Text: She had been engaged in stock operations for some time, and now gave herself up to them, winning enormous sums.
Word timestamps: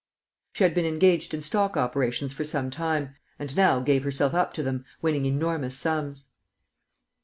She 0.53 0.63
had 0.63 0.73
been 0.73 0.87
engaged 0.87 1.31
in 1.31 1.43
stock 1.43 1.77
operations 1.77 2.33
for 2.33 2.43
some 2.43 2.71
time, 2.71 3.13
and 3.37 3.55
now 3.55 3.81
gave 3.81 4.03
herself 4.03 4.33
up 4.33 4.51
to 4.53 4.63
them, 4.63 4.83
winning 4.99 5.25
enormous 5.27 5.77
sums. 5.77 6.29